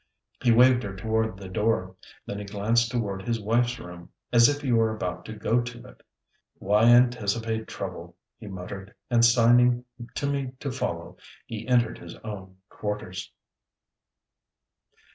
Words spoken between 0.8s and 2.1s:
her toward the door,